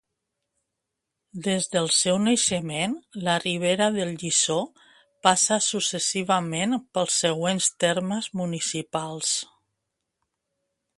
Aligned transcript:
Des 1.47 1.67
del 1.75 1.89
seu 1.97 2.17
naixement, 2.27 2.95
la 3.27 3.35
Ribera 3.43 3.91
del 3.99 4.15
Llissó 4.23 4.57
passa 5.29 5.61
successivament 5.69 6.77
pels 6.99 7.21
següents 7.29 7.71
termes 7.87 8.35
municipals. 8.43 9.39